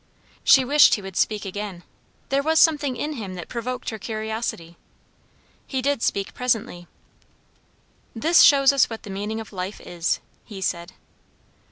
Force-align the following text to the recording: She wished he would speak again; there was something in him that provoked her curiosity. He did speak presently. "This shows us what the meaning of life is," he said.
She 0.43 0.65
wished 0.65 0.95
he 0.95 1.01
would 1.03 1.15
speak 1.15 1.45
again; 1.45 1.83
there 2.29 2.41
was 2.41 2.57
something 2.57 2.95
in 2.97 3.13
him 3.13 3.35
that 3.35 3.47
provoked 3.47 3.91
her 3.91 3.99
curiosity. 3.99 4.75
He 5.67 5.79
did 5.79 6.01
speak 6.01 6.33
presently. 6.33 6.87
"This 8.15 8.41
shows 8.41 8.73
us 8.73 8.89
what 8.89 9.03
the 9.03 9.11
meaning 9.11 9.39
of 9.39 9.53
life 9.53 9.79
is," 9.79 10.19
he 10.43 10.59
said. 10.59 10.93